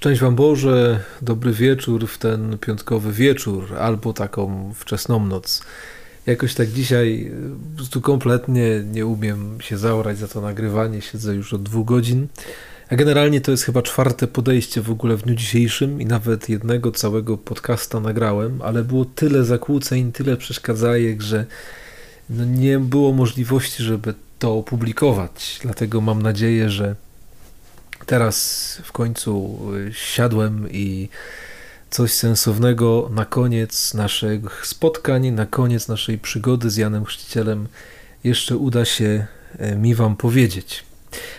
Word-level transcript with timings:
Szczęść 0.00 0.20
Wam 0.20 0.34
Boże, 0.34 1.00
dobry 1.22 1.52
wieczór 1.52 2.08
w 2.08 2.18
ten 2.18 2.58
piątkowy 2.58 3.12
wieczór, 3.12 3.76
albo 3.78 4.12
taką 4.12 4.72
wczesną 4.74 5.26
noc. 5.26 5.62
Jakoś 6.26 6.54
tak 6.54 6.68
dzisiaj 6.68 7.32
po 7.70 7.76
prostu 7.76 8.00
kompletnie 8.00 8.82
nie 8.92 9.06
umiem 9.06 9.58
się 9.60 9.78
zaorać 9.78 10.18
za 10.18 10.28
to 10.28 10.40
nagrywanie, 10.40 11.00
siedzę 11.00 11.34
już 11.34 11.54
od 11.54 11.62
dwóch 11.62 11.86
godzin. 11.86 12.26
A 12.90 12.96
generalnie 12.96 13.40
to 13.40 13.50
jest 13.50 13.64
chyba 13.64 13.82
czwarte 13.82 14.26
podejście 14.26 14.80
w 14.80 14.90
ogóle 14.90 15.16
w 15.16 15.22
dniu 15.22 15.34
dzisiejszym 15.34 16.00
i 16.00 16.06
nawet 16.06 16.48
jednego 16.48 16.92
całego 16.92 17.38
podcasta 17.38 18.00
nagrałem, 18.00 18.62
ale 18.62 18.84
było 18.84 19.04
tyle 19.04 19.44
zakłóceń, 19.44 20.12
tyle 20.12 20.36
przeszkadzajek, 20.36 21.22
że 21.22 21.46
no 22.30 22.44
nie 22.44 22.78
było 22.78 23.12
możliwości, 23.12 23.82
żeby 23.82 24.14
to 24.38 24.54
opublikować. 24.54 25.58
Dlatego 25.62 26.00
mam 26.00 26.22
nadzieję, 26.22 26.70
że 26.70 26.96
teraz 28.06 28.78
w 28.84 28.92
końcu 28.92 29.58
y, 29.74 29.94
siadłem 29.94 30.68
i 30.70 31.08
coś 31.90 32.12
sensownego 32.12 33.10
na 33.14 33.24
koniec 33.24 33.94
naszych 33.94 34.66
spotkań, 34.66 35.30
na 35.30 35.46
koniec 35.46 35.88
naszej 35.88 36.18
przygody 36.18 36.70
z 36.70 36.76
Janem 36.76 37.04
Chrzcicielem 37.04 37.68
jeszcze 38.24 38.56
uda 38.56 38.84
się 38.84 39.26
y, 39.60 39.76
mi 39.76 39.94
Wam 39.94 40.16
powiedzieć. 40.16 40.84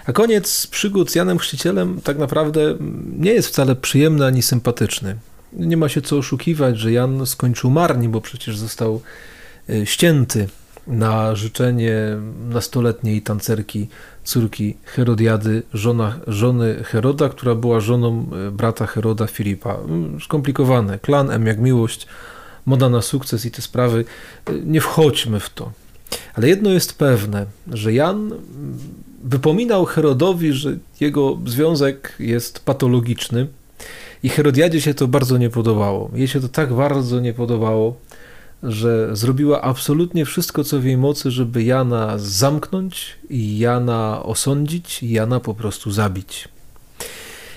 A 0.05 0.13
koniec 0.13 0.67
przygód 0.67 1.11
z 1.11 1.15
Janem 1.15 1.39
Chrzcicielem 1.39 2.01
tak 2.01 2.17
naprawdę 2.17 2.77
nie 3.17 3.33
jest 3.33 3.47
wcale 3.47 3.75
przyjemny 3.75 4.25
ani 4.25 4.41
sympatyczny. 4.41 5.15
Nie 5.53 5.77
ma 5.77 5.89
się 5.89 6.01
co 6.01 6.17
oszukiwać, 6.17 6.79
że 6.79 6.91
Jan 6.91 7.25
skończył 7.25 7.69
marnie, 7.69 8.09
bo 8.09 8.21
przecież 8.21 8.57
został 8.57 9.01
y, 9.69 9.85
ścięty 9.85 10.47
na 10.87 11.35
życzenie 11.35 11.97
nastoletniej 12.49 13.21
tancerki 13.21 13.87
córki 14.23 14.77
Herodiady, 14.83 15.63
żona, 15.73 16.19
żony 16.27 16.83
Heroda, 16.83 17.29
która 17.29 17.55
była 17.55 17.79
żoną 17.79 18.25
e, 18.47 18.51
brata 18.51 18.85
Heroda 18.85 19.27
Filipa. 19.27 19.75
Mm, 19.75 20.21
skomplikowane. 20.21 20.99
Klan 20.99 21.31
M 21.31 21.45
jak 21.45 21.59
miłość, 21.59 22.07
moda 22.65 22.89
na 22.89 23.01
sukces 23.01 23.45
i 23.45 23.51
te 23.51 23.61
sprawy. 23.61 24.05
E, 24.45 24.53
nie 24.53 24.81
wchodźmy 24.81 25.39
w 25.39 25.49
to. 25.49 25.71
Ale 26.33 26.49
jedno 26.49 26.69
jest 26.69 26.97
pewne, 26.97 27.45
że 27.67 27.93
Jan 27.93 28.17
mm, 28.17 28.41
wypominał 29.23 29.85
Herodowi, 29.85 30.53
że 30.53 30.77
jego 30.99 31.37
związek 31.45 32.15
jest 32.19 32.65
patologiczny 32.65 33.47
i 34.23 34.29
Herodiadzie 34.29 34.81
się 34.81 34.93
to 34.93 35.07
bardzo 35.07 35.37
nie 35.37 35.49
podobało. 35.49 36.11
Jej 36.13 36.27
się 36.27 36.41
to 36.41 36.49
tak 36.49 36.73
bardzo 36.73 37.19
nie 37.19 37.33
podobało, 37.33 37.95
że 38.63 39.15
zrobiła 39.15 39.61
absolutnie 39.61 40.25
wszystko, 40.25 40.63
co 40.63 40.79
w 40.79 40.85
jej 40.85 40.97
mocy, 40.97 41.31
żeby 41.31 41.63
Jana 41.63 42.13
zamknąć 42.17 43.17
Jana 43.29 44.23
osądzić 44.23 45.03
Jana 45.03 45.39
po 45.39 45.53
prostu 45.53 45.91
zabić. 45.91 46.49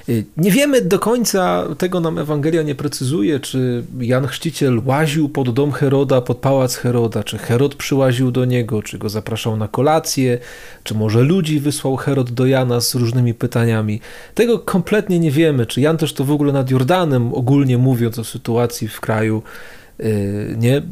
Y, 0.09 0.25
nie 0.37 0.51
wiemy 0.51 0.81
do 0.81 0.99
końca, 0.99 1.65
tego 1.79 2.01
nam 2.01 2.19
Ewangelia 2.19 2.63
nie 2.63 2.75
precyzuje, 2.75 3.41
czy 3.41 3.85
Jan 4.01 4.27
Chrzciciel 4.27 4.83
łaził 4.85 5.29
pod 5.29 5.51
dom 5.55 5.73
Heroda, 5.73 6.21
pod 6.21 6.39
pałac 6.39 6.77
Heroda, 6.77 7.23
czy 7.23 7.39
Herod 7.39 7.75
przyłaził 7.75 8.31
do 8.31 8.45
niego, 8.45 8.83
czy 8.83 8.99
go 8.99 9.09
zapraszał 9.09 9.57
na 9.57 9.69
kolację, 9.69 10.39
czy 10.83 10.95
może 10.95 11.23
ludzi 11.23 11.61
wysłał 11.61 11.97
Herod 11.97 12.31
do 12.31 12.47
Jana 12.47 12.81
z 12.81 12.95
różnymi 12.95 13.35
pytaniami. 13.35 14.01
Tego 14.35 14.59
kompletnie 14.59 15.19
nie 15.19 15.31
wiemy, 15.31 15.67
czy 15.67 15.81
Jan 15.81 15.97
też 15.97 16.13
to 16.13 16.25
w 16.25 16.31
ogóle 16.31 16.53
nad 16.53 16.71
Jordanem, 16.71 17.35
ogólnie 17.35 17.79
mówiąc 17.79 18.19
o 18.19 18.25
sytuacji 18.25 18.89
w 18.89 19.01
kraju, 19.01 19.43
nie, 20.57 20.83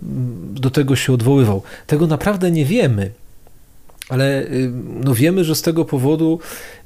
do 0.53 0.71
tego 0.71 0.97
się 0.97 1.13
odwoływał. 1.13 1.63
Tego 1.87 2.07
naprawdę 2.07 2.51
nie 2.51 2.65
wiemy, 2.65 3.11
ale 4.09 4.43
y, 4.43 4.73
no 5.05 5.15
wiemy, 5.15 5.45
że 5.45 5.55
z 5.55 5.63
tego 5.63 5.85
powodu 5.85 6.39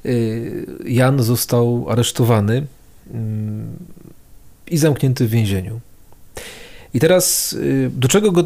y, 0.05 0.65
Jan 0.85 1.23
został 1.23 1.85
aresztowany 1.89 2.63
i 4.67 4.77
zamknięty 4.77 5.27
w 5.27 5.29
więzieniu. 5.29 5.79
I 6.93 6.99
teraz 6.99 7.57
do 7.89 8.07
czego 8.07 8.31
go, 8.31 8.43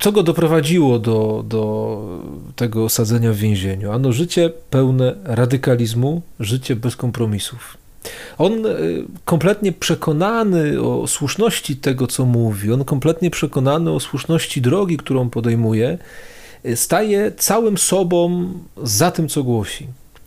co 0.00 0.12
go 0.12 0.22
doprowadziło 0.22 0.98
do, 0.98 1.44
do 1.48 2.22
tego 2.56 2.84
osadzenia 2.84 3.32
w 3.32 3.36
więzieniu? 3.36 3.92
Ano 3.92 4.12
życie 4.12 4.50
pełne 4.70 5.14
radykalizmu, 5.24 6.22
życie 6.40 6.76
bez 6.76 6.96
kompromisów. 6.96 7.81
On 8.38 8.66
e, 8.66 8.70
kompletnie 9.24 9.72
przekonany 9.72 10.82
o 10.82 11.06
słuszności 11.06 11.76
tego, 11.76 12.06
co 12.06 12.24
mówi, 12.24 12.72
on 12.72 12.84
kompletnie 12.84 13.30
przekonany 13.30 13.90
o 13.90 14.00
słuszności 14.00 14.60
drogi, 14.60 14.96
którą 14.96 15.30
podejmuje, 15.30 15.98
e, 16.64 16.76
staje 16.76 17.32
całym 17.36 17.78
sobą 17.78 18.52
za 18.82 19.10
tym, 19.10 19.28
co 19.28 19.42
głosi. 19.42 19.86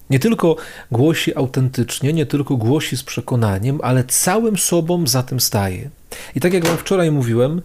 Nie 0.09 0.19
tylko 0.19 0.55
głosi 0.91 1.37
autentycznie, 1.37 2.13
nie 2.13 2.25
tylko 2.25 2.57
głosi 2.57 2.97
z 2.97 3.03
przekonaniem, 3.03 3.79
ale 3.83 4.03
całym 4.03 4.57
sobą 4.57 5.07
za 5.07 5.23
tym 5.23 5.39
staje. 5.39 5.89
I 6.35 6.39
tak 6.39 6.53
jak 6.53 6.65
wam 6.65 6.77
wczoraj 6.77 7.11
mówiłem, 7.11 7.61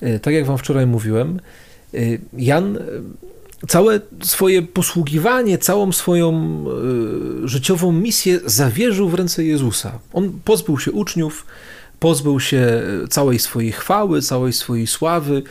e, 0.00 0.18
tak 0.18 0.34
jak 0.34 0.46
wam 0.46 0.58
wczoraj 0.58 0.86
mówiłem, 0.86 1.40
Jan 2.32 2.78
całe 3.68 4.00
swoje 4.22 4.62
posługiwanie, 4.62 5.58
całą 5.58 5.92
swoją 5.92 6.64
y, 7.44 7.48
życiową 7.48 7.92
misję 7.92 8.40
zawierzył 8.44 9.08
w 9.08 9.14
ręce 9.14 9.44
Jezusa. 9.44 9.98
On 10.12 10.40
pozbył 10.44 10.78
się 10.78 10.92
uczniów, 10.92 11.46
pozbył 12.00 12.40
się 12.40 12.82
całej 13.10 13.38
swojej 13.38 13.72
chwały, 13.72 14.22
całej 14.22 14.52
swojej 14.52 14.86
sławy. 14.86 15.42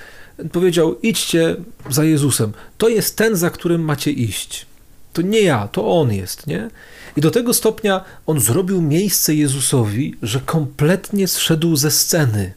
Powiedział: 0.52 1.00
idźcie 1.02 1.56
za 1.90 2.04
Jezusem. 2.04 2.54
To 2.78 2.90
jest 2.90 3.18
ten, 3.18 3.36
za 3.36 3.50
którym 3.50 3.82
macie 3.82 4.12
iść. 4.12 4.66
To 5.14 5.22
nie 5.22 5.42
ja, 5.42 5.68
to 5.68 6.00
on 6.00 6.14
jest, 6.14 6.48
nie? 6.48 6.70
I 7.18 7.22
do 7.22 7.32
tego 7.32 7.54
stopnia 7.54 8.04
on 8.26 8.40
zrobił 8.40 8.82
miejsce 8.82 9.36
Jezusowi, 9.36 10.16
że 10.22 10.40
kompletnie 10.40 11.28
zszedł 11.28 11.76
ze 11.76 11.92
sceny, 11.92 12.54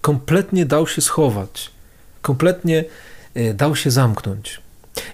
kompletnie 0.00 0.66
dał 0.66 0.86
się 0.86 1.02
schować, 1.02 1.70
kompletnie 2.22 2.84
y, 3.36 3.54
dał 3.54 3.76
się 3.76 3.90
zamknąć. 3.90 4.63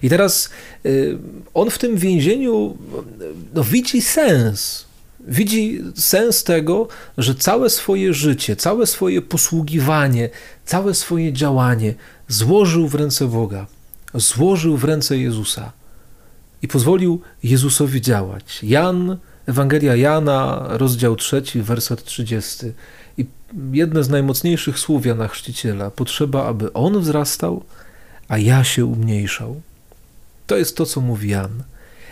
I 0.01 0.09
teraz 0.09 0.49
y, 0.85 1.17
on 1.53 1.69
w 1.69 1.77
tym 1.77 1.97
więzieniu 1.97 2.77
no, 3.53 3.63
widzi 3.63 4.01
sens. 4.01 4.85
Widzi 5.27 5.81
sens 5.95 6.43
tego, 6.43 6.87
że 7.17 7.35
całe 7.35 7.69
swoje 7.69 8.13
życie, 8.13 8.55
całe 8.55 8.87
swoje 8.87 9.21
posługiwanie, 9.21 10.29
całe 10.65 10.93
swoje 10.93 11.33
działanie 11.33 11.93
złożył 12.27 12.87
w 12.87 12.95
ręce 12.95 13.27
Boga, 13.27 13.65
złożył 14.13 14.77
w 14.77 14.83
ręce 14.83 15.17
Jezusa 15.17 15.71
i 16.61 16.67
pozwolił 16.67 17.21
Jezusowi 17.43 18.01
działać. 18.01 18.59
Jan, 18.63 19.17
Ewangelia 19.45 19.95
Jana, 19.95 20.65
rozdział 20.69 21.15
3, 21.15 21.43
werset 21.55 22.03
30. 22.03 22.65
I 23.17 23.25
jedne 23.71 24.03
z 24.03 24.09
najmocniejszych 24.09 24.79
słów 24.79 25.05
Jana 25.05 25.27
Chrzciciela: 25.27 25.91
Potrzeba, 25.91 26.45
aby 26.45 26.73
on 26.73 26.99
wzrastał, 26.99 27.63
a 28.27 28.37
ja 28.37 28.63
się 28.63 28.85
umniejszał. 28.85 29.61
To 30.51 30.57
jest 30.57 30.77
to, 30.77 30.85
co 30.85 31.01
mówi 31.01 31.29
Jan. 31.29 31.63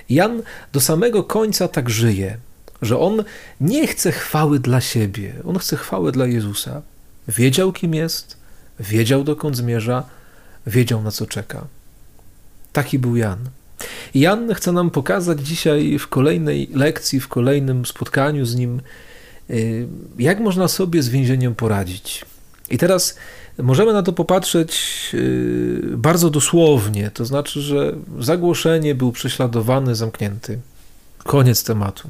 Jan 0.10 0.42
do 0.74 0.82
samego 0.82 1.24
końca 1.24 1.68
tak 1.68 1.90
żyje, 1.90 2.38
że 2.82 3.00
on 3.00 3.24
nie 3.62 3.88
chce 3.88 4.12
chwały 4.12 4.60
dla 4.60 4.82
siebie, 4.82 5.34
on 5.46 5.58
chce 5.58 5.78
chwały 5.78 6.12
dla 6.12 6.28
Jezusa. 6.28 6.82
Wiedział, 7.28 7.72
kim 7.74 7.96
jest, 7.96 8.38
wiedział, 8.80 9.24
dokąd 9.24 9.58
zmierza, 9.58 10.04
wiedział, 10.68 11.02
na 11.02 11.12
co 11.12 11.26
czeka. 11.26 11.68
Taki 12.74 13.00
był 13.00 13.16
Jan. 13.16 13.50
Jan 14.16 14.54
chce 14.54 14.72
nam 14.72 14.92
pokazać 14.92 15.48
dzisiaj 15.48 16.00
w 16.00 16.08
kolejnej 16.08 16.70
lekcji, 16.74 17.20
w 17.20 17.28
kolejnym 17.28 17.86
spotkaniu 17.86 18.46
z 18.46 18.56
nim, 18.56 18.82
y, 19.50 19.88
jak 20.20 20.40
można 20.40 20.68
sobie 20.68 21.04
z 21.04 21.10
więzieniem 21.10 21.56
poradzić. 21.56 22.26
I 22.72 22.78
teraz 22.78 23.16
Możemy 23.64 23.94
na 23.94 24.04
to 24.04 24.14
popatrzeć 24.14 24.82
y, 25.14 25.82
bardzo 25.98 26.30
dosłownie, 26.30 27.12
to 27.12 27.26
znaczy, 27.26 27.62
że 27.62 27.94
zagłoszenie 28.20 28.96
był 28.96 29.12
prześladowany, 29.12 29.96
zamknięty. 29.96 30.60
Koniec 31.18 31.64
tematu. 31.64 32.10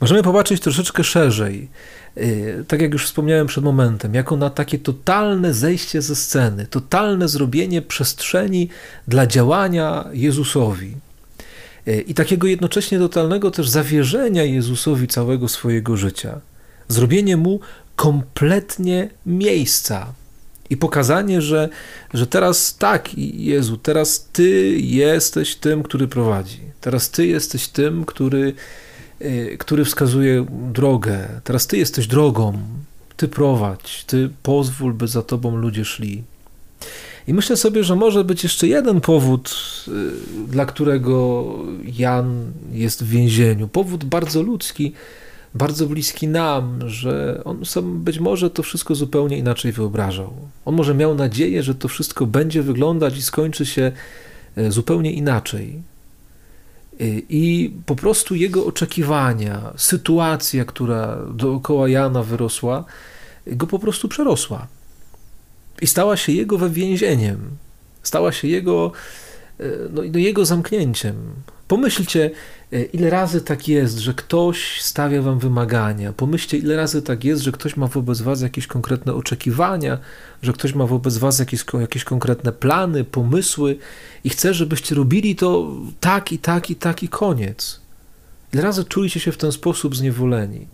Możemy 0.00 0.22
popatrzeć 0.22 0.60
troszeczkę 0.60 1.04
szerzej, 1.04 1.68
y, 2.16 2.64
tak 2.68 2.82
jak 2.82 2.92
już 2.92 3.06
wspomniałem 3.06 3.46
przed 3.46 3.64
momentem, 3.64 4.14
jako 4.14 4.36
na 4.36 4.50
takie 4.50 4.78
totalne 4.78 5.54
zejście 5.54 6.02
ze 6.02 6.16
sceny, 6.16 6.66
totalne 6.66 7.28
zrobienie 7.28 7.82
przestrzeni 7.82 8.68
dla 9.08 9.26
działania 9.26 10.04
Jezusowi. 10.12 10.94
Y, 11.88 12.04
I 12.06 12.14
takiego 12.14 12.46
jednocześnie 12.46 12.98
totalnego 12.98 13.50
też 13.50 13.68
zawierzenia 13.68 14.44
Jezusowi 14.44 15.08
całego 15.08 15.48
swojego 15.48 15.96
życia. 15.96 16.40
Zrobienie 16.88 17.36
mu 17.36 17.60
kompletnie 17.96 19.10
miejsca, 19.26 20.12
i 20.70 20.76
pokazanie, 20.76 21.42
że, 21.42 21.68
że 22.14 22.26
teraz 22.26 22.76
tak, 22.76 23.18
Jezu, 23.34 23.76
teraz 23.76 24.28
Ty 24.32 24.78
jesteś 24.78 25.56
tym, 25.56 25.82
który 25.82 26.08
prowadzi. 26.08 26.60
Teraz 26.80 27.10
Ty 27.10 27.26
jesteś 27.26 27.68
tym, 27.68 28.04
który, 28.04 28.54
y, 29.22 29.56
który 29.58 29.84
wskazuje 29.84 30.46
drogę. 30.72 31.28
Teraz 31.44 31.66
Ty 31.66 31.76
jesteś 31.76 32.06
drogą. 32.06 32.58
Ty 33.16 33.28
prowadź. 33.28 34.04
Ty 34.04 34.30
pozwól, 34.42 34.92
by 34.92 35.08
za 35.08 35.22
Tobą 35.22 35.56
ludzie 35.56 35.84
szli. 35.84 36.22
I 37.28 37.34
myślę 37.34 37.56
sobie, 37.56 37.84
że 37.84 37.96
może 37.96 38.24
być 38.24 38.42
jeszcze 38.42 38.68
jeden 38.68 39.00
powód, 39.00 39.56
y, 39.88 39.92
dla 40.48 40.66
którego 40.66 41.44
Jan 41.98 42.52
jest 42.72 43.04
w 43.04 43.08
więzieniu. 43.08 43.68
Powód 43.68 44.04
bardzo 44.04 44.42
ludzki, 44.42 44.92
bardzo 45.54 45.86
bliski 45.86 46.28
nam, 46.28 46.88
że 46.88 47.42
on 47.44 47.64
sobie 47.64 47.88
być 47.88 48.18
może 48.18 48.50
to 48.50 48.62
wszystko 48.62 48.94
zupełnie 48.94 49.38
inaczej 49.38 49.72
wyobrażał. 49.72 50.34
On 50.64 50.74
może 50.74 50.94
miał 50.94 51.14
nadzieję, 51.14 51.62
że 51.62 51.74
to 51.74 51.88
wszystko 51.88 52.26
będzie 52.26 52.62
wyglądać 52.62 53.16
i 53.16 53.22
skończy 53.22 53.66
się 53.66 53.92
e, 54.56 54.70
zupełnie 54.70 55.12
inaczej. 55.12 55.82
E, 57.00 57.04
I 57.28 57.74
po 57.86 57.96
prostu 57.96 58.34
jego 58.34 58.66
oczekiwania, 58.66 59.72
sytuacja, 59.76 60.64
która 60.64 61.18
dookoła 61.34 61.88
Jana 61.88 62.22
wyrosła, 62.22 62.84
go 63.46 63.66
po 63.66 63.78
prostu 63.78 64.08
przerosła. 64.08 64.66
I 65.82 65.86
stała 65.86 66.16
się 66.16 66.32
jego 66.32 66.70
więzieniem. 66.70 67.38
Stała 68.02 68.32
się 68.32 68.48
jego, 68.48 68.92
e, 69.60 69.64
no, 69.90 70.02
no, 70.12 70.18
jego 70.18 70.44
zamknięciem. 70.44 71.14
Pomyślcie, 71.68 72.30
ile 72.92 73.10
razy 73.10 73.40
tak 73.40 73.68
jest, 73.68 73.98
że 73.98 74.14
ktoś 74.14 74.80
stawia 74.80 75.22
wam 75.22 75.38
wymagania. 75.38 76.12
Pomyślcie, 76.12 76.58
ile 76.58 76.76
razy 76.76 77.02
tak 77.02 77.24
jest, 77.24 77.42
że 77.42 77.52
ktoś 77.52 77.76
ma 77.76 77.86
wobec 77.86 78.20
was 78.20 78.42
jakieś 78.42 78.66
konkretne 78.66 79.14
oczekiwania, 79.14 79.98
że 80.42 80.52
ktoś 80.52 80.74
ma 80.74 80.86
wobec 80.86 81.18
was 81.18 81.38
jakieś, 81.38 81.64
jakieś 81.80 82.04
konkretne 82.04 82.52
plany, 82.52 83.04
pomysły 83.04 83.76
i 84.24 84.30
chce, 84.30 84.54
żebyście 84.54 84.94
robili 84.94 85.36
to 85.36 85.76
tak 86.00 86.32
i 86.32 86.38
tak 86.38 86.70
i 86.70 86.76
tak 86.76 87.02
i 87.02 87.08
koniec. 87.08 87.80
Ile 88.52 88.62
razy 88.62 88.84
czuliście 88.84 89.20
się 89.20 89.32
w 89.32 89.36
ten 89.36 89.52
sposób 89.52 89.96
zniewoleni? 89.96 90.66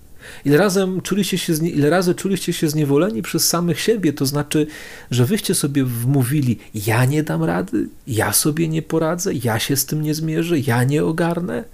Ile, 0.45 0.57
razem 0.57 1.01
czuliście 1.01 1.39
się, 1.39 1.53
ile 1.53 1.91
razy 1.91 2.15
czuliście 2.15 2.53
się 2.53 2.69
zniewoleni 2.69 3.23
przez 3.23 3.49
samych 3.49 3.81
siebie, 3.81 4.13
to 4.13 4.27
znaczy, 4.27 4.67
że 5.11 5.25
wyście 5.25 5.55
sobie 5.55 5.85
wmówili, 5.85 6.59
ja 6.75 7.05
nie 7.05 7.23
dam 7.23 7.45
rady, 7.45 7.89
ja 8.07 8.33
sobie 8.33 8.69
nie 8.69 8.83
poradzę, 8.83 9.35
ja 9.35 9.59
się 9.59 9.77
z 9.77 9.87
tym 9.87 10.03
nie 10.03 10.15
zmierzę, 10.15 10.59
ja 10.59 10.85
nie 10.85 11.05
ogarnę. 11.05 11.65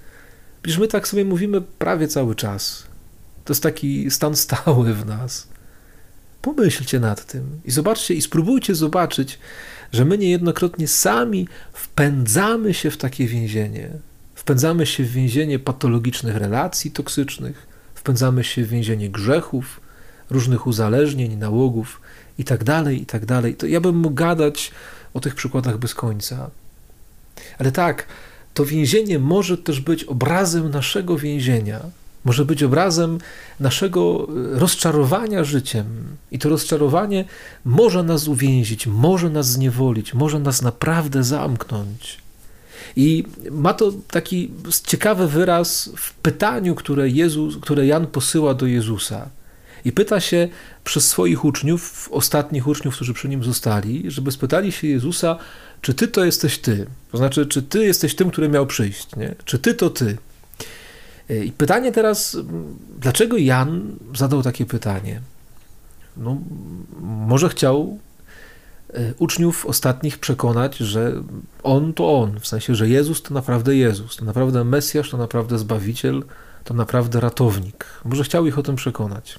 Przecież 0.66 0.80
my 0.80 0.88
tak 0.88 1.08
sobie 1.08 1.24
mówimy 1.24 1.60
prawie 1.60 2.08
cały 2.08 2.34
czas. 2.34 2.86
To 3.44 3.52
jest 3.52 3.62
taki 3.62 4.10
stan 4.10 4.36
stały 4.46 4.94
w 4.94 5.06
nas. 5.06 5.48
Pomyślcie 6.42 7.00
nad 7.00 7.26
tym 7.26 7.60
i 7.64 7.70
zobaczcie, 7.70 8.14
i 8.14 8.22
spróbujcie 8.22 8.74
zobaczyć, 8.74 9.38
że 9.92 10.04
my 10.04 10.18
niejednokrotnie 10.18 10.88
sami 10.88 11.48
wpędzamy 11.72 12.74
się 12.74 12.90
w 12.90 12.96
takie 12.96 13.26
więzienie. 13.26 13.90
Wpędzamy 14.34 14.86
się 14.86 15.04
w 15.04 15.10
więzienie 15.10 15.58
patologicznych 15.58 16.36
relacji 16.36 16.90
toksycznych, 16.90 17.66
wpędzamy 17.94 18.44
się 18.44 18.64
w 18.64 18.68
więzienie 18.68 19.10
grzechów, 19.10 19.80
różnych 20.30 20.66
uzależnień, 20.66 21.36
nałogów 21.36 22.00
itd., 22.38 22.64
tak 22.64 22.92
itd. 22.92 23.42
Tak 23.42 23.56
to 23.56 23.66
ja 23.66 23.80
bym 23.80 23.96
mógł 23.96 24.14
gadać 24.14 24.72
o 25.14 25.20
tych 25.20 25.34
przykładach 25.34 25.78
bez 25.78 25.94
końca. 25.94 26.50
Ale 27.58 27.72
tak, 27.72 28.06
to 28.56 28.64
więzienie 28.64 29.18
może 29.18 29.58
też 29.58 29.80
być 29.80 30.04
obrazem 30.04 30.70
naszego 30.70 31.18
więzienia, 31.18 31.80
może 32.24 32.44
być 32.44 32.62
obrazem 32.62 33.18
naszego 33.60 34.28
e, 34.54 34.58
rozczarowania 34.58 35.44
życiem. 35.44 35.86
I 36.30 36.38
to 36.38 36.48
rozczarowanie 36.48 37.24
może 37.64 38.02
nas 38.02 38.28
uwięzić, 38.28 38.86
może 38.86 39.30
nas 39.30 39.46
zniewolić, 39.46 40.14
może 40.14 40.38
nas 40.38 40.62
naprawdę 40.62 41.24
zamknąć. 41.24 42.18
I 42.96 43.24
ma 43.50 43.74
to 43.74 43.92
taki 44.10 44.50
ciekawy 44.86 45.28
wyraz 45.28 45.90
w 45.96 46.14
pytaniu, 46.14 46.74
które, 46.74 47.08
Jezus, 47.08 47.56
które 47.56 47.86
Jan 47.86 48.06
posyła 48.06 48.54
do 48.54 48.66
Jezusa. 48.66 49.28
I 49.84 49.92
pyta 49.92 50.20
się 50.20 50.48
przez 50.84 51.08
swoich 51.08 51.44
uczniów, 51.44 52.08
ostatnich 52.12 52.66
uczniów, 52.68 52.94
którzy 52.94 53.14
przy 53.14 53.28
nim 53.28 53.44
zostali, 53.44 54.10
żeby 54.10 54.32
spytali 54.32 54.72
się 54.72 54.86
Jezusa, 54.86 55.38
czy 55.80 55.94
ty 55.94 56.08
to 56.08 56.24
jesteś 56.24 56.58
ty? 56.58 56.86
To 57.12 57.18
znaczy, 57.18 57.46
czy 57.46 57.62
ty 57.62 57.84
jesteś 57.84 58.14
tym, 58.14 58.30
który 58.30 58.48
miał 58.48 58.66
przyjść? 58.66 59.16
Nie? 59.16 59.34
Czy 59.44 59.58
ty 59.58 59.74
to 59.74 59.90
ty? 59.90 60.16
I 61.44 61.52
pytanie 61.52 61.92
teraz, 61.92 62.36
dlaczego 62.98 63.36
Jan 63.36 63.96
zadał 64.14 64.42
takie 64.42 64.66
pytanie? 64.66 65.20
No, 66.16 66.36
może 67.02 67.48
chciał 67.48 67.98
E, 68.94 69.14
uczniów 69.18 69.66
ostatnich 69.66 70.18
przekonać, 70.18 70.76
że 70.76 71.12
On 71.62 71.92
to 71.92 72.20
On, 72.20 72.40
w 72.40 72.46
sensie, 72.46 72.74
że 72.74 72.88
Jezus 72.88 73.22
to 73.22 73.34
naprawdę 73.34 73.76
Jezus, 73.76 74.16
to 74.16 74.24
naprawdę 74.24 74.64
Mesjasz, 74.64 75.10
to 75.10 75.16
naprawdę 75.16 75.58
Zbawiciel, 75.58 76.24
to 76.64 76.74
naprawdę 76.74 77.20
ratownik. 77.20 77.84
Może 78.04 78.24
chciał 78.24 78.46
ich 78.46 78.58
o 78.58 78.62
tym 78.62 78.76
przekonać. 78.76 79.38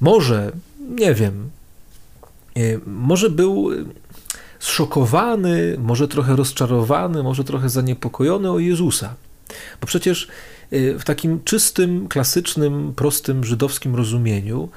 Może, 0.00 0.52
nie 0.88 1.14
wiem, 1.14 1.50
e, 2.56 2.60
może 2.86 3.30
był 3.30 3.70
zszokowany, 4.62 5.76
może 5.78 6.08
trochę 6.08 6.36
rozczarowany, 6.36 7.22
może 7.22 7.44
trochę 7.44 7.68
zaniepokojony 7.68 8.50
o 8.50 8.58
Jezusa. 8.58 9.14
Bo 9.80 9.86
przecież 9.86 10.28
e, 10.70 10.98
w 10.98 11.04
takim 11.04 11.44
czystym, 11.44 12.08
klasycznym, 12.08 12.92
prostym 12.96 13.44
żydowskim 13.44 13.96
rozumieniu 13.96 14.68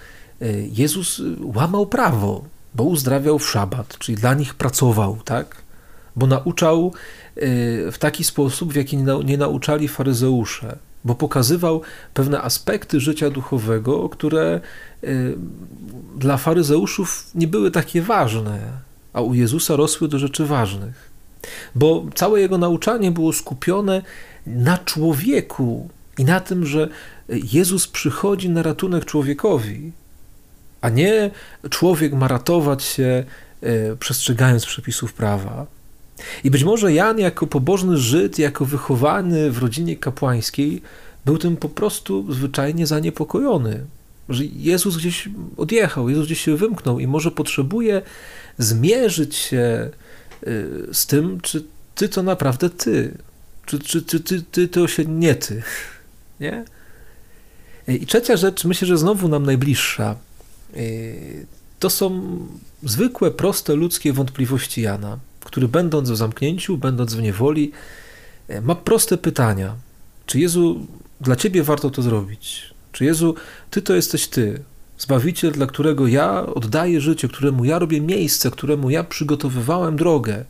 Jezus 0.72 1.22
łamał 1.42 1.86
prawo 1.86 2.44
bo 2.76 2.84
uzdrawiał 2.84 3.40
w 3.40 3.50
szabat, 3.50 3.98
czyli 3.98 4.18
dla 4.18 4.34
nich 4.34 4.54
pracował, 4.54 5.18
tak? 5.26 5.56
Bo 6.16 6.28
nauczał 6.28 6.94
y, 7.38 7.92
w 7.92 7.98
taki 7.98 8.24
sposób, 8.24 8.74
w 8.74 8.76
jaki 8.76 8.98
nie 9.26 9.38
nauczali 9.38 9.88
faryzeusze, 9.88 10.78
bo 11.06 11.16
pokazywał 11.16 11.82
pewne 12.14 12.42
aspekty 12.42 13.00
życia 13.00 13.30
duchowego, 13.30 14.10
które 14.10 14.62
y, 15.04 15.36
dla 16.18 16.38
faryzeuszów 16.38 17.26
nie 17.36 17.48
były 17.48 17.72
takie 17.72 18.02
ważne, 18.02 18.60
a 19.16 19.22
u 19.22 19.34
Jezusa 19.34 19.76
rosły 19.76 20.08
do 20.08 20.20
rzeczy 20.20 20.46
ważnych. 20.46 21.10
Bo 21.76 22.06
całe 22.16 22.42
jego 22.42 22.58
nauczanie 22.58 23.12
było 23.12 23.34
skupione 23.34 24.02
na 24.48 24.78
człowieku 24.78 25.90
i 26.18 26.26
na 26.26 26.40
tym, 26.40 26.66
że 26.66 26.90
Jezus 27.30 27.88
przychodzi 27.88 28.50
na 28.50 28.64
ratunek 28.64 29.06
człowiekowi, 29.06 29.92
a 30.82 30.90
nie 30.90 31.32
człowiek 31.70 32.14
ma 32.14 32.28
ratować 32.28 32.84
się 32.84 33.24
e, 33.62 33.96
przestrzegając 33.96 34.66
przepisów 34.66 35.14
prawa. 35.14 35.66
I 36.44 36.52
być 36.52 36.64
może 36.64 36.94
Jan, 36.94 37.20
jako 37.20 37.48
pobożny 37.48 37.98
Żyd, 37.98 38.40
jako 38.40 38.66
wychowany 38.66 39.52
w 39.52 39.58
rodzinie 39.58 39.96
kapłańskiej, 39.98 40.82
był 41.26 41.38
tym 41.38 41.58
po 41.58 41.70
prostu 41.70 42.34
zwyczajnie 42.34 42.88
zaniepokojony, 42.88 43.86
że 44.30 44.46
Jezus 44.46 44.98
gdzieś 44.98 45.30
odjechał, 45.58 46.10
Jezus 46.10 46.26
gdzieś 46.26 46.42
się 46.42 46.58
wymknął 46.58 47.00
i 47.00 47.08
może 47.08 47.32
potrzebuje 47.32 48.02
zmierzyć 48.58 49.36
się 49.36 49.58
e, 49.58 49.92
z 50.94 51.06
tym, 51.06 51.42
czy 51.42 51.64
ty 51.96 52.10
to 52.10 52.24
naprawdę 52.24 52.70
ty, 52.70 53.18
czy, 53.66 53.80
czy, 53.80 54.02
czy 54.02 54.20
ty, 54.20 54.42
ty 54.42 54.68
to 54.68 54.88
się 54.88 55.06
nie 55.06 55.36
ty, 55.36 55.64
nie? 56.40 56.66
I 57.88 58.06
trzecia 58.06 58.38
rzecz, 58.38 58.66
myślę, 58.66 58.88
że 58.88 58.98
znowu 58.98 59.28
nam 59.28 59.46
najbliższa, 59.46 60.16
Y, 60.78 61.46
to 61.80 61.90
są 61.90 62.38
zwykłe, 62.84 63.32
proste 63.32 63.76
ludzkie 63.76 64.14
wątpliwości 64.14 64.82
Jana, 64.82 65.20
który 65.40 65.68
będąc 65.68 66.12
w 66.12 66.16
zamknięciu, 66.16 66.78
będąc 66.78 67.14
w 67.14 67.22
niewoli, 67.22 67.72
y, 68.50 68.62
ma 68.62 68.76
proste 68.76 69.18
pytania. 69.18 69.76
Czy 70.26 70.40
Jezu, 70.40 70.88
dla 71.22 71.36
Ciebie 71.36 71.64
warto 71.64 71.90
to 71.90 72.02
zrobić? 72.02 72.75
Czy 72.96 73.06
Jezu, 73.06 73.36
Ty 73.70 73.82
to 73.82 73.96
jesteś 73.96 74.28
Ty, 74.28 74.60
Zbawiciel, 74.98 75.52
dla 75.52 75.68
którego 75.68 76.08
ja 76.08 76.46
oddaję 76.46 77.02
życie, 77.02 77.28
któremu 77.28 77.66
ja 77.66 77.80
robię 77.80 78.02
miejsce, 78.02 78.52
któremu 78.52 78.90
ja 78.90 79.04
przygotowywałem 79.04 79.96
drogę. 79.96 80.46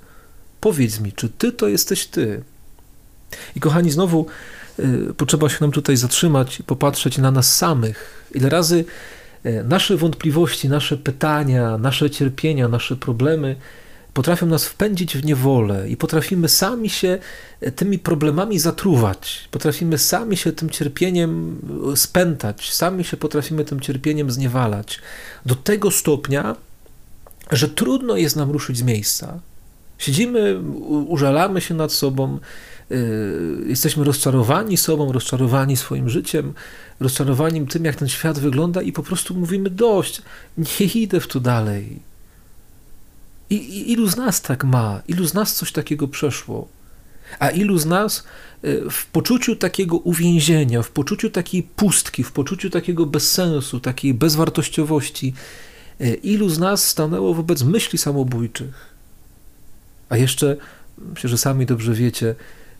Powiedz 0.61 0.99
mi, 0.99 1.13
czy 1.13 1.29
Ty 1.29 1.51
to 1.51 1.67
jesteś 1.67 2.05
Ty? 2.05 2.43
I 3.55 3.59
kochani, 3.59 3.91
znowu 3.91 4.25
y, 4.79 5.13
potrzeba 5.17 5.49
się 5.49 5.57
nam 5.61 5.71
tutaj 5.71 5.97
zatrzymać 5.97 6.59
i 6.59 6.63
popatrzeć 6.63 7.17
na 7.17 7.31
nas 7.31 7.55
samych. 7.55 8.27
Ile 8.35 8.49
razy 8.49 8.85
E, 9.45 9.63
nasze 9.63 9.97
wątpliwości, 9.97 10.69
nasze 10.69 10.97
pytania, 10.97 11.77
nasze 11.77 12.09
cierpienia, 12.09 12.67
nasze 12.67 12.95
problemy 12.95 13.55
potrafią 14.15 14.45
nas 14.45 14.65
wpędzić 14.65 15.17
w 15.17 15.25
niewolę 15.25 15.89
i 15.89 15.97
potrafimy 15.97 16.49
sami 16.49 16.89
się 16.89 17.17
e, 17.61 17.71
tymi 17.71 17.99
problemami 17.99 18.59
zatruwać, 18.59 19.47
potrafimy 19.51 19.97
sami 19.97 20.37
się 20.37 20.51
tym 20.51 20.69
cierpieniem 20.69 21.59
e, 21.93 21.97
spętać, 21.97 22.73
sami 22.73 23.03
się 23.03 23.17
potrafimy 23.17 23.65
tym 23.65 23.79
cierpieniem 23.79 24.31
zniewalać 24.31 24.99
do 25.45 25.55
tego 25.55 25.91
stopnia, 25.91 26.55
że 27.51 27.69
trudno 27.69 28.17
jest 28.17 28.35
nam 28.35 28.51
ruszyć 28.51 28.77
z 28.77 28.81
miejsca. 28.81 29.39
Siedzimy, 29.97 30.59
użalamy 31.07 31.61
się 31.61 31.73
nad 31.73 31.91
sobą, 31.91 32.39
jesteśmy 33.65 34.03
rozczarowani 34.03 34.77
sobą, 34.77 35.11
rozczarowani 35.11 35.77
swoim 35.77 36.09
życiem, 36.09 36.53
rozczarowaniem 36.99 37.67
tym, 37.67 37.85
jak 37.85 37.95
ten 37.95 38.09
świat 38.09 38.39
wygląda 38.39 38.81
i 38.81 38.91
po 38.91 39.03
prostu 39.03 39.33
mówimy 39.33 39.69
dość, 39.69 40.21
nie 40.57 40.85
idę 40.85 41.19
w 41.19 41.27
to 41.27 41.39
dalej. 41.39 41.99
I, 43.49 43.55
I, 43.55 43.91
ilu 43.91 44.07
z 44.07 44.15
nas 44.15 44.41
tak 44.41 44.63
ma? 44.63 45.01
Ilu 45.07 45.27
z 45.27 45.33
nas 45.33 45.55
coś 45.55 45.71
takiego 45.71 46.07
przeszło? 46.07 46.67
A 47.39 47.49
ilu 47.49 47.77
z 47.77 47.85
nas 47.85 48.23
e, 48.63 48.89
w 48.89 49.05
poczuciu 49.05 49.55
takiego 49.55 49.97
uwięzienia, 49.97 50.81
w 50.81 50.91
poczuciu 50.91 51.29
takiej 51.29 51.63
pustki, 51.63 52.23
w 52.23 52.31
poczuciu 52.31 52.69
takiego 52.69 53.05
bezsensu, 53.05 53.79
takiej 53.79 54.13
bezwartościowości, 54.13 55.33
e, 55.99 56.13
ilu 56.13 56.49
z 56.49 56.59
nas 56.59 56.87
stanęło 56.87 57.33
wobec 57.33 57.63
myśli 57.63 57.97
samobójczych? 57.97 58.95
A 60.09 60.17
jeszcze, 60.17 60.57
myślę, 60.97 61.29
że 61.29 61.37
sami 61.37 61.65
dobrze 61.65 61.93
wiecie, 61.93 62.35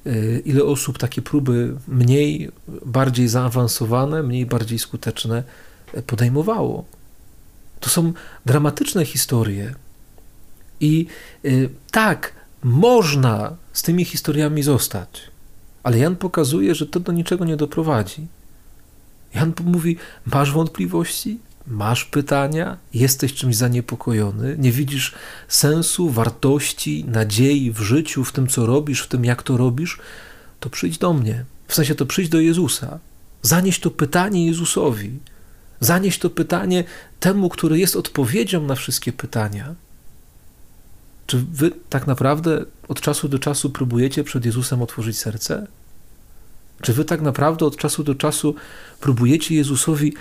y, 0.07 0.41
ile 0.45 0.63
osób 0.63 0.97
takie 0.97 1.21
próby 1.21 1.75
mniej, 1.87 2.51
bardziej 2.85 3.27
zaawansowane, 3.27 4.23
mniej, 4.23 4.45
bardziej 4.45 4.79
skuteczne 4.79 5.43
podejmowało. 6.07 6.85
To 7.79 7.89
są 7.89 8.13
dramatyczne 8.45 9.05
historie. 9.05 9.75
I 10.79 11.05
y, 11.45 11.69
tak, 11.91 12.33
można 12.63 13.55
z 13.73 13.81
tymi 13.81 14.05
historiami 14.05 14.63
zostać, 14.63 15.21
ale 15.83 15.97
Jan 15.97 16.15
pokazuje, 16.15 16.75
że 16.75 16.85
to 16.85 16.99
do 16.99 17.11
niczego 17.11 17.45
nie 17.45 17.57
doprowadzi. 17.57 18.27
Jan 19.35 19.53
mówi: 19.65 19.97
Masz 20.25 20.51
wątpliwości? 20.51 21.39
Masz 21.67 22.05
pytania? 22.05 22.77
Jesteś 22.93 23.33
czymś 23.33 23.55
zaniepokojony? 23.55 24.55
Nie 24.59 24.71
widzisz 24.71 25.13
sensu, 25.47 26.09
wartości, 26.09 27.05
nadziei 27.07 27.71
w 27.71 27.79
życiu, 27.79 28.23
w 28.23 28.31
tym, 28.31 28.47
co 28.47 28.65
robisz, 28.65 29.01
w 29.01 29.07
tym, 29.07 29.25
jak 29.25 29.43
to 29.43 29.57
robisz? 29.57 29.99
To 30.59 30.69
przyjdź 30.69 30.97
do 30.97 31.13
mnie. 31.13 31.45
W 31.67 31.75
sensie 31.75 31.95
to 31.95 32.05
przyjdź 32.05 32.29
do 32.29 32.39
Jezusa. 32.39 32.99
Zanieś 33.41 33.79
to 33.79 33.91
pytanie 33.91 34.45
Jezusowi. 34.45 35.19
Zanieś 35.79 36.19
to 36.19 36.29
pytanie 36.29 36.83
temu, 37.19 37.49
który 37.49 37.79
jest 37.79 37.95
odpowiedzią 37.95 38.63
na 38.63 38.75
wszystkie 38.75 39.13
pytania. 39.13 39.75
Czy 41.25 41.45
wy 41.51 41.71
tak 41.89 42.07
naprawdę 42.07 42.65
od 42.87 43.01
czasu 43.01 43.29
do 43.29 43.39
czasu 43.39 43.69
próbujecie 43.69 44.23
przed 44.23 44.45
Jezusem 44.45 44.81
otworzyć 44.81 45.17
serce? 45.17 45.67
Czy 46.81 46.93
wy 46.93 47.05
tak 47.05 47.21
naprawdę 47.21 47.65
od 47.65 47.77
czasu 47.77 48.03
do 48.03 48.15
czasu 48.15 48.55
próbujecie 48.99 49.55
Jezusowi, 49.55 50.13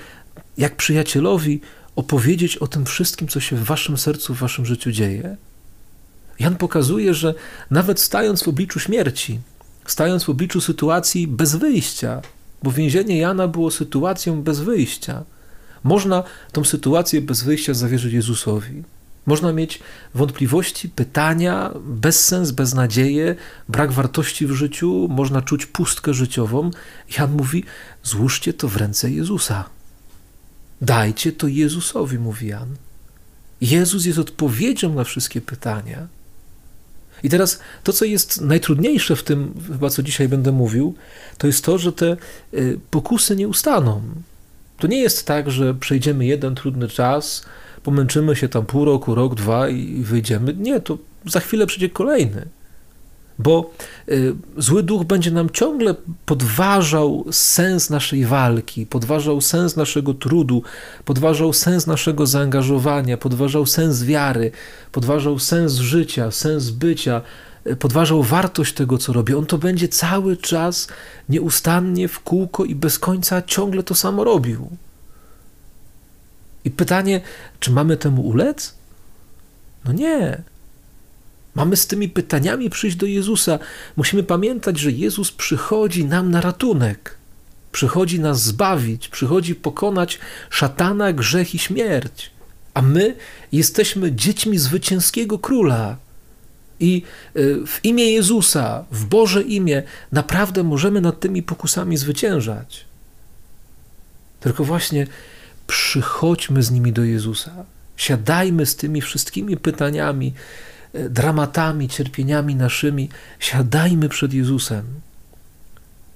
jak 0.59 0.77
przyjacielowi, 0.77 1.61
opowiedzieć 1.97 2.57
o 2.57 2.67
tym 2.67 2.85
wszystkim, 2.85 3.29
co 3.29 3.41
się 3.41 3.57
w 3.57 3.65
waszym 3.65 3.99
sercu, 3.99 4.35
w 4.35 4.39
waszym 4.39 4.67
życiu 4.67 4.93
dzieje? 4.93 5.37
Jan 6.39 6.57
pokazuje, 6.57 7.15
że 7.15 7.35
nawet 7.71 8.01
stając 8.01 8.43
w 8.43 8.49
obliczu 8.49 8.81
śmierci, 8.81 9.41
stając 9.87 10.25
w 10.25 10.31
obliczu 10.31 10.61
sytuacji 10.61 11.27
bez 11.27 11.57
wyjścia, 11.57 12.23
bo 12.63 12.71
więzienie 12.71 13.19
Jana 13.19 13.49
było 13.49 13.71
sytuacją 13.71 14.43
bez 14.43 14.61
wyjścia, 14.61 15.25
można 15.85 16.23
tą 16.53 16.65
sytuację 16.65 17.21
bez 17.21 17.43
wyjścia 17.43 17.75
zawierzyć 17.75 18.13
Jezusowi. 18.13 18.83
Można 19.27 19.53
mieć 19.53 19.81
wątpliwości, 20.15 20.89
pytania, 20.89 21.71
bezsens, 21.85 22.51
beznadzieję, 22.51 23.35
brak 23.69 23.93
wartości 23.93 24.47
w 24.47 24.53
życiu, 24.53 25.09
można 25.11 25.43
czuć 25.43 25.67
pustkę 25.67 26.15
życiową. 26.15 26.71
Jan 27.19 27.33
mówi: 27.33 27.65
złóżcie 28.03 28.53
to 28.53 28.69
w 28.69 28.77
ręce 28.77 29.11
Jezusa. 29.11 29.65
Dajcie 30.81 31.33
to 31.33 31.47
Jezusowi, 31.47 32.19
mówi 32.19 32.47
Jan. 32.47 32.77
Jezus 33.61 34.05
jest 34.05 34.19
odpowiedzią 34.19 34.95
na 34.95 35.05
wszystkie 35.05 35.41
pytania. 35.41 36.09
I 37.23 37.29
teraz 37.29 37.61
to, 37.83 37.93
co 37.93 38.05
jest 38.05 38.41
najtrudniejsze 38.41 39.17
w 39.17 39.23
tym, 39.23 39.55
chyba 39.67 39.91
co 39.91 40.03
dzisiaj 40.03 40.29
będę 40.29 40.53
mówił, 40.53 40.95
to 41.39 41.47
jest 41.47 41.65
to, 41.65 41.79
że 41.79 41.93
te 41.93 42.17
y, 42.55 42.81
pokusy 42.91 43.37
nie 43.37 43.49
ustaną. 43.49 44.03
To 44.79 44.87
nie 44.87 45.01
jest 45.01 45.27
tak, 45.27 45.51
że 45.51 45.75
przejdziemy 45.75 46.27
jeden 46.27 46.55
trudny 46.55 46.89
czas, 46.89 47.45
pomęczymy 47.85 48.37
się 48.37 48.49
tam 48.49 48.67
pół 48.67 48.85
roku, 48.85 49.15
rok, 49.15 49.35
dwa 49.35 49.69
i 49.69 50.03
wyjdziemy. 50.03 50.55
Nie, 50.55 50.81
to 50.81 50.99
za 51.27 51.41
chwilę 51.41 51.67
przyjdzie 51.67 51.89
kolejny. 51.89 52.47
Bo 53.39 53.71
y, 54.09 54.35
zły 54.57 54.83
duch 54.83 55.05
będzie 55.05 55.31
nam 55.31 55.51
ciągle 55.51 55.95
podważał 56.27 57.25
sens 57.31 57.91
naszej 57.91 58.25
walki, 58.25 58.87
podważał 58.87 59.41
sens 59.41 59.77
naszego 59.77 60.15
trudu, 60.15 60.63
podważał 61.05 61.53
sens 61.53 61.87
naszego 61.87 62.27
zaangażowania, 62.27 63.17
podważał 63.17 63.67
sens 63.67 64.03
wiary, 64.03 64.51
podważał 64.93 65.39
sens 65.39 65.73
życia, 65.73 66.31
sens 66.31 66.71
bycia, 66.71 67.21
y, 67.67 67.77
podważał 67.77 68.23
wartość 68.23 68.75
tego, 68.75 68.99
co 68.99 69.13
robi. 69.13 69.35
On 69.35 69.47
to 69.47 69.59
będzie 69.59 69.89
cały 69.89 70.37
czas 70.37 70.89
nieustannie 71.29 72.09
w 72.09 72.21
kółko 72.21 72.65
i 72.65 72.75
bez 72.75 72.99
końca 72.99 73.43
ciągle 73.43 73.83
to 73.83 73.95
samo 73.95 74.25
robił. 74.25 74.69
I 76.65 76.71
pytanie, 76.71 77.21
czy 77.61 77.71
mamy 77.71 77.97
temu 77.97 78.23
ulec? 78.23 78.75
No 79.85 79.93
nie. 79.93 80.43
Mamy 81.55 81.77
z 81.77 81.87
tymi 81.87 82.09
pytaniami 82.09 82.71
przyjść 82.71 82.97
do 82.97 83.07
Jezusa. 83.07 83.59
Musimy 83.97 84.23
pamiętać, 84.23 84.79
że 84.79 84.91
Jezus 84.91 85.33
przychodzi 85.33 86.05
nam 86.05 86.31
na 86.31 86.41
ratunek. 86.41 87.17
Przychodzi 87.73 88.21
nas 88.21 88.43
zbawić, 88.43 89.09
przychodzi 89.09 89.55
pokonać 89.55 90.19
szatana, 90.51 91.13
grzech 91.13 91.55
i 91.55 91.59
śmierć. 91.59 92.31
A 92.75 92.83
my 92.83 93.17
jesteśmy 93.53 94.13
dziećmi 94.13 94.59
zwycięskiego 94.59 95.39
króla. 95.39 95.97
I 96.81 97.03
y, 97.37 97.67
w 97.67 97.85
imię 97.85 98.13
Jezusa, 98.13 98.85
w 98.91 99.05
Boże 99.05 99.43
imię, 99.43 99.83
naprawdę 100.13 100.63
możemy 100.63 101.01
nad 101.01 101.21
tymi 101.21 101.43
pokusami 101.43 101.97
zwyciężać. 101.97 102.85
Tylko 104.41 104.65
właśnie 104.65 105.07
przychodźmy 105.67 106.63
z 106.63 106.71
nimi 106.71 106.93
do 106.93 107.05
Jezusa. 107.05 107.65
Siadajmy 107.97 108.67
z 108.67 108.77
tymi 108.77 109.01
wszystkimi 109.01 109.57
pytaniami, 109.57 110.35
e, 110.93 111.09
dramatami, 111.09 111.89
cierpieniami 111.89 112.55
naszymi. 112.55 113.09
Siadajmy 113.39 114.09
przed 114.09 114.33
Jezusem. 114.33 114.85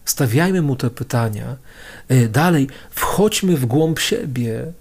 Stawiajmy 0.04 0.62
mu 0.62 0.76
te 0.76 0.90
pytania. 0.90 1.56
E, 2.08 2.28
dalej, 2.28 2.68
wchodźmy 2.90 3.56
w 3.56 3.66
głąb 3.66 3.98
siebie. 3.98 4.72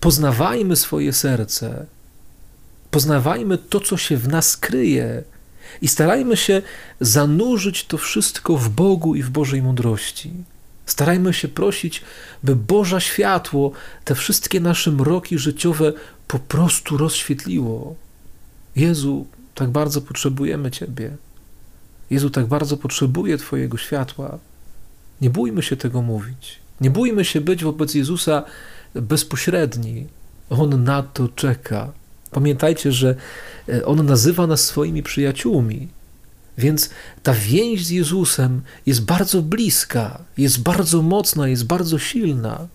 Poznawajmy 0.00 0.76
swoje 0.76 1.12
serce. 1.12 1.86
Poznawajmy 2.90 3.58
to, 3.58 3.80
co 3.80 3.96
się 3.96 4.16
w 4.16 4.28
nas 4.28 4.56
kryje. 4.56 5.22
I 5.82 5.88
starajmy 5.88 6.36
się 6.36 6.62
zanurzyć 7.00 7.84
to 7.84 7.98
wszystko 7.98 8.56
w 8.56 8.68
Bogu 8.68 9.14
i 9.14 9.22
w 9.22 9.30
Bożej 9.30 9.62
mądrości. 9.62 10.30
Starajmy 10.86 11.32
się 11.32 11.48
prosić, 11.48 12.02
by 12.42 12.56
Boże 12.56 13.00
światło 13.00 13.72
te 14.04 14.14
wszystkie 14.14 14.60
nasze 14.60 14.90
mroki 14.90 15.38
życiowe 15.38 15.92
po 16.28 16.38
prostu 16.38 16.96
rozświetliło. 16.96 17.94
Jezu, 18.76 19.26
tak 19.54 19.70
bardzo 19.70 20.00
potrzebujemy 20.00 20.70
Ciebie. 20.70 21.16
Jezu, 22.10 22.30
tak 22.30 22.46
bardzo 22.46 22.76
potrzebuję 22.76 23.38
Twojego 23.38 23.76
światła. 23.76 24.38
Nie 25.20 25.30
bójmy 25.30 25.62
się 25.62 25.76
tego 25.76 26.02
mówić. 26.02 26.58
Nie 26.80 26.90
bójmy 26.90 27.24
się 27.24 27.40
być 27.40 27.64
wobec 27.64 27.94
Jezusa 27.94 28.44
bezpośredni. 28.94 30.06
On 30.50 30.84
na 30.84 31.02
to 31.02 31.28
czeka. 31.28 31.92
Pamiętajcie, 32.30 32.92
że 32.92 33.14
e, 33.68 33.84
On 33.86 34.06
nazywa 34.06 34.46
nas 34.46 34.64
swoimi 34.64 35.02
przyjaciółmi. 35.02 35.88
Więc 36.58 36.90
ta 37.22 37.34
więź 37.34 37.86
z 37.86 37.90
Jezusem 37.90 38.62
jest 38.86 39.04
bardzo 39.04 39.42
bliska, 39.42 40.18
jest 40.38 40.62
bardzo 40.62 41.02
mocna, 41.02 41.48
jest 41.48 41.64
bardzo 41.64 41.98
silna. 41.98 42.66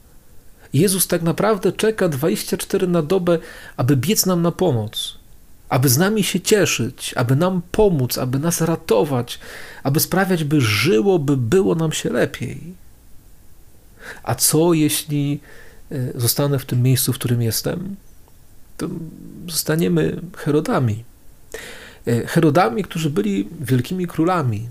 Jezus 0.74 1.08
tak 1.08 1.22
naprawdę 1.22 1.72
czeka 1.72 2.10
24 2.10 2.88
na 2.88 3.02
dobę, 3.02 3.40
aby 3.78 3.96
biec 3.96 4.26
nam 4.26 4.42
na 4.42 4.52
pomoc, 4.52 5.18
aby 5.70 5.90
z 5.90 5.98
nami 5.98 6.24
się 6.24 6.40
cieszyć, 6.40 7.14
aby 7.16 7.36
nam 7.36 7.62
pomóc, 7.72 8.18
aby 8.18 8.40
nas 8.40 8.62
ratować, 8.62 9.40
aby 9.84 10.00
sprawiać, 10.00 10.44
by 10.44 10.62
żyło, 10.62 11.20
by 11.20 11.38
było 11.38 11.76
nam 11.76 11.92
się 11.92 12.10
lepiej. 12.10 12.74
A 14.24 14.36
co 14.36 14.74
jeśli 14.74 15.40
e, 15.92 16.20
zostanę 16.20 16.60
w 16.60 16.66
tym 16.66 16.84
miejscu, 16.84 17.14
w 17.14 17.16
którym 17.16 17.42
jestem? 17.42 17.96
To 18.78 18.90
zostaniemy 19.48 20.22
Herodami. 20.38 21.04
E, 22.10 22.28
Herodami, 22.28 22.84
którzy 22.84 23.10
byli 23.10 23.48
wielkimi 23.62 24.08
królami, 24.08 24.70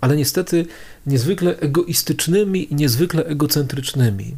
ale 0.00 0.16
niestety 0.16 0.66
niezwykle 1.06 1.58
egoistycznymi 1.58 2.72
i 2.72 2.74
niezwykle 2.74 3.24
egocentrycznymi. 3.24 4.36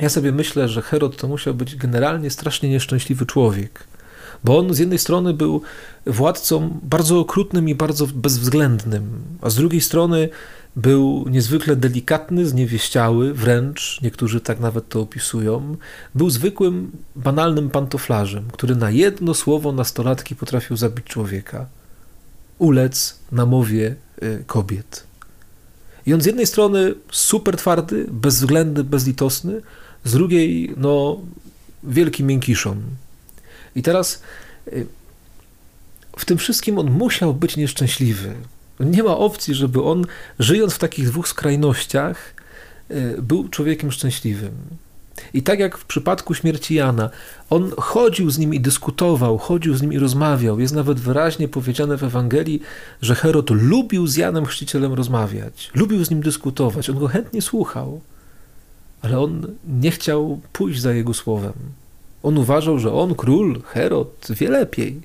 Ja 0.00 0.08
sobie 0.08 0.32
myślę, 0.32 0.68
że 0.68 0.82
Herod 0.82 1.16
to 1.16 1.28
musiał 1.28 1.54
być 1.54 1.76
generalnie 1.76 2.30
strasznie 2.30 2.68
nieszczęśliwy 2.68 3.26
człowiek, 3.26 3.84
bo 4.44 4.58
on 4.58 4.74
z 4.74 4.78
jednej 4.78 4.98
strony 4.98 5.34
był 5.34 5.62
władcą 6.06 6.80
bardzo 6.82 7.20
okrutnym 7.20 7.68
i 7.68 7.74
bardzo 7.74 8.06
bezwzględnym, 8.06 9.22
a 9.40 9.50
z 9.50 9.54
drugiej 9.54 9.80
strony 9.80 10.28
był 10.76 11.24
niezwykle 11.28 11.76
delikatny, 11.76 12.46
zniewieściały, 12.46 13.34
wręcz 13.34 14.00
niektórzy 14.02 14.40
tak 14.40 14.60
nawet 14.60 14.88
to 14.88 15.00
opisują. 15.00 15.76
Był 16.14 16.30
zwykłym, 16.30 16.90
banalnym 17.16 17.70
pantoflarzem, 17.70 18.44
który 18.52 18.76
na 18.76 18.90
jedno 18.90 19.34
słowo 19.34 19.72
nastolatki 19.72 20.36
potrafił 20.36 20.76
zabić 20.76 21.06
człowieka. 21.06 21.66
Ulec 22.58 23.18
na 23.32 23.46
mowie 23.46 23.94
y, 24.22 24.44
kobiet. 24.46 25.04
I 26.06 26.14
on 26.14 26.20
z 26.20 26.26
jednej 26.26 26.46
strony 26.46 26.94
super 27.10 27.56
twardy, 27.56 28.06
bezwzględny, 28.10 28.84
bezlitosny, 28.84 29.60
z 30.04 30.12
drugiej, 30.12 30.74
no, 30.76 31.20
wielki 31.84 32.24
miękiszon. 32.24 32.82
I 33.74 33.82
teraz 33.82 34.22
y, 34.68 34.86
w 36.16 36.24
tym 36.24 36.38
wszystkim 36.38 36.78
on 36.78 36.90
musiał 36.90 37.34
być 37.34 37.56
nieszczęśliwy. 37.56 38.34
Nie 38.80 39.02
ma 39.02 39.16
opcji, 39.16 39.54
żeby 39.54 39.82
on, 39.82 40.06
żyjąc 40.38 40.74
w 40.74 40.78
takich 40.78 41.08
dwóch 41.08 41.28
skrajnościach, 41.28 42.34
e, 42.88 43.22
był 43.22 43.48
człowiekiem 43.48 43.92
szczęśliwym. 43.92 44.52
I 45.34 45.42
tak 45.42 45.60
jak 45.60 45.78
w 45.78 45.84
przypadku 45.84 46.34
śmierci 46.34 46.74
Jana, 46.74 47.10
on 47.50 47.72
chodził 47.78 48.30
z 48.30 48.38
nim 48.38 48.54
i 48.54 48.60
dyskutował, 48.60 49.38
chodził 49.38 49.74
z 49.74 49.82
nim 49.82 49.92
i 49.92 49.98
rozmawiał. 49.98 50.60
Jest 50.60 50.74
nawet 50.74 51.00
wyraźnie 51.00 51.48
powiedziane 51.48 51.96
w 51.96 52.04
Ewangelii, 52.04 52.62
że 53.02 53.14
Herod 53.14 53.50
lubił 53.50 54.06
z 54.06 54.16
Janem 54.16 54.46
Chrzcicielem 54.46 54.92
rozmawiać, 54.92 55.70
lubił 55.74 56.04
z 56.04 56.10
nim 56.10 56.20
dyskutować, 56.20 56.90
on 56.90 56.98
go 56.98 57.08
chętnie 57.08 57.42
słuchał, 57.42 58.00
ale 59.02 59.20
on 59.20 59.46
nie 59.68 59.90
chciał 59.90 60.40
pójść 60.52 60.80
za 60.80 60.92
jego 60.92 61.14
słowem. 61.14 61.52
On 62.22 62.38
uważał, 62.38 62.78
że 62.78 62.92
on, 62.92 63.14
król, 63.14 63.62
Herod, 63.62 64.26
wie 64.30 64.50
lepiej. 64.50 65.00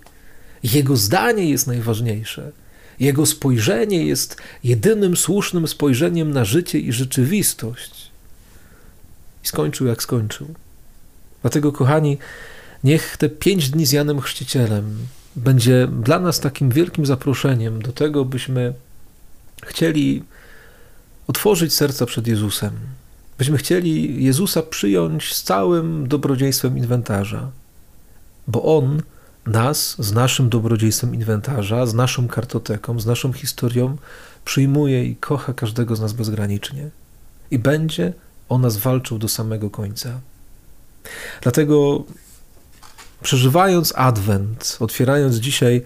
Jego 0.64 0.98
zdanie 0.98 1.50
jest 1.50 1.68
najważniejsze. 1.68 2.52
Jego 3.00 3.26
spojrzenie 3.26 4.06
jest 4.06 4.38
jedynym 4.64 5.18
słusznym 5.18 5.68
spojrzeniem 5.68 6.32
na 6.32 6.46
życie 6.46 6.80
i 6.80 6.94
rzeczywistość. 6.94 8.12
I 9.44 9.48
skończył 9.48 9.88
jak 9.88 10.04
skończył. 10.04 10.48
Dlatego, 11.42 11.72
kochani, 11.72 12.18
niech 12.84 13.18
te 13.18 13.30
pięć 13.30 13.70
dni 13.70 13.86
z 13.86 13.92
Janem 13.92 14.22
Chrzcicielem 14.22 14.98
będzie 15.36 15.88
dla 16.04 16.20
nas 16.20 16.40
takim 16.40 16.70
wielkim 16.70 17.06
zaproszeniem 17.06 17.82
do 17.82 17.92
tego, 17.92 18.26
byśmy 18.26 18.74
chcieli 19.66 20.24
otworzyć 21.28 21.74
serca 21.74 22.06
przed 22.06 22.28
Jezusem, 22.28 22.72
byśmy 23.38 23.58
chcieli 23.58 24.24
Jezusa 24.24 24.62
przyjąć 24.62 25.34
z 25.34 25.44
całym 25.44 26.08
dobrodziejstwem 26.08 26.78
inwentarza, 26.78 27.52
bo 28.48 28.78
On 28.78 29.02
nas 29.48 29.96
z 30.00 30.12
naszym 30.12 30.50
dobrodziejstwem 30.50 31.16
inwentarza, 31.16 31.86
z 31.86 31.94
naszą 31.94 32.28
kartoteką, 32.28 33.00
z 33.00 33.06
naszą 33.06 33.34
historią 33.34 33.98
przyjmuje 34.46 35.06
i 35.06 35.16
kocha 35.16 35.54
każdego 35.54 35.96
z 35.96 36.02
nas 36.02 36.14
bezgranicznie. 36.14 36.90
I 37.52 37.60
będzie 37.60 38.14
o 38.50 38.58
nas 38.58 38.78
walczył 38.78 39.18
do 39.18 39.28
samego 39.28 39.70
końca. 39.70 40.20
Dlatego 41.42 42.04
przeżywając 43.22 43.94
Adwent, 43.96 44.78
otwierając 44.80 45.36
dzisiaj 45.36 45.82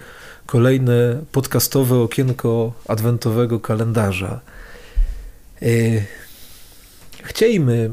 kolejne 0.45 1.21
podcastowe 1.31 1.99
okienko 1.99 2.73
adwentowego 2.87 3.59
kalendarza, 3.59 4.39
yy, 5.61 6.03
chciejmy 7.23 7.91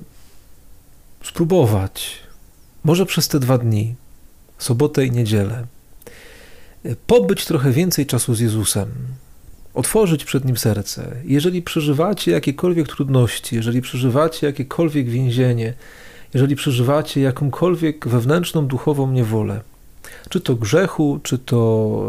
spróbować, 1.24 2.18
może 2.84 3.06
przez 3.06 3.28
te 3.28 3.40
dwa 3.40 3.58
dni, 3.58 3.94
sobotę 4.58 5.06
i 5.06 5.10
niedzielę, 5.10 5.66
pobyć 7.06 7.44
trochę 7.44 7.70
więcej 7.70 8.06
czasu 8.06 8.34
z 8.34 8.40
Jezusem, 8.40 8.88
otworzyć 9.74 10.24
przed 10.24 10.44
Nim 10.44 10.56
serce. 10.56 11.16
Jeżeli 11.24 11.62
przeżywacie 11.62 12.32
jakiekolwiek 12.32 12.88
trudności, 12.88 13.56
jeżeli 13.56 13.82
przeżywacie 13.82 14.46
jakiekolwiek 14.46 15.08
więzienie, 15.08 15.74
jeżeli 16.34 16.56
przeżywacie 16.56 17.20
jakąkolwiek 17.20 18.08
wewnętrzną, 18.08 18.66
duchową 18.66 19.12
niewolę, 19.12 19.60
czy 20.28 20.40
to 20.40 20.54
grzechu, 20.54 21.20
czy 21.22 21.38
to 21.38 22.02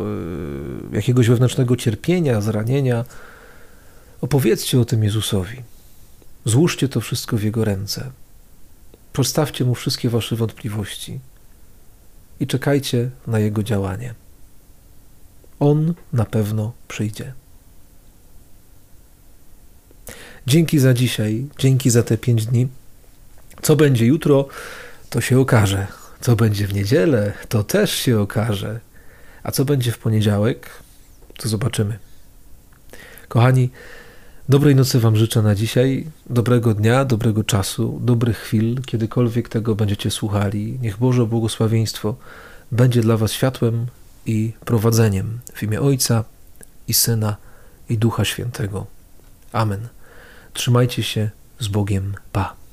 e, 0.91 0.95
jakiegoś 0.95 1.27
wewnętrznego 1.27 1.75
cierpienia, 1.75 2.41
zranienia, 2.41 3.05
opowiedzcie 4.21 4.79
o 4.79 4.85
tym 4.85 5.03
Jezusowi. 5.03 5.57
Złóżcie 6.47 6.89
to 6.89 7.01
wszystko 7.01 7.37
w 7.37 7.43
Jego 7.43 7.65
ręce. 7.65 8.11
Przedstawcie 9.13 9.65
Mu 9.65 9.75
wszystkie 9.75 10.09
Wasze 10.09 10.35
wątpliwości 10.35 11.19
i 12.39 12.47
czekajcie 12.47 13.09
na 13.27 13.39
Jego 13.39 13.63
działanie. 13.63 14.13
On 15.59 15.93
na 16.13 16.25
pewno 16.25 16.73
przyjdzie. 16.87 17.33
Dzięki 20.47 20.79
za 20.79 20.93
dzisiaj, 20.93 21.45
dzięki 21.57 21.89
za 21.89 22.03
te 22.03 22.17
pięć 22.17 22.45
dni. 22.45 22.67
Co 23.61 23.75
będzie 23.75 24.05
jutro, 24.05 24.47
to 25.09 25.21
się 25.21 25.39
okaże. 25.39 25.87
Co 26.21 26.35
będzie 26.35 26.67
w 26.67 26.73
niedzielę, 26.73 27.33
to 27.49 27.63
też 27.63 27.91
się 27.91 28.19
okaże. 28.19 28.79
A 29.43 29.51
co 29.51 29.65
będzie 29.65 29.91
w 29.91 29.97
poniedziałek, 29.97 30.69
to 31.37 31.49
zobaczymy. 31.49 31.99
Kochani, 33.27 33.69
dobrej 34.49 34.75
nocy 34.75 34.99
Wam 34.99 35.15
życzę 35.15 35.41
na 35.41 35.55
dzisiaj, 35.55 36.07
dobrego 36.29 36.73
dnia, 36.73 37.05
dobrego 37.05 37.43
czasu, 37.43 37.99
dobrych 38.03 38.37
chwil, 38.37 38.81
kiedykolwiek 38.81 39.49
tego 39.49 39.75
będziecie 39.75 40.11
słuchali. 40.11 40.79
Niech 40.81 40.97
Boże 40.97 41.25
błogosławieństwo 41.25 42.15
będzie 42.71 43.01
dla 43.01 43.17
Was 43.17 43.31
światłem 43.31 43.85
i 44.25 44.53
prowadzeniem 44.65 45.39
w 45.53 45.63
imię 45.63 45.81
Ojca 45.81 46.23
i 46.87 46.93
Syna 46.93 47.35
i 47.89 47.97
Ducha 47.97 48.25
Świętego. 48.25 48.85
Amen. 49.51 49.87
Trzymajcie 50.53 51.03
się 51.03 51.29
z 51.59 51.67
Bogiem. 51.67 52.13
Pa. 52.31 52.66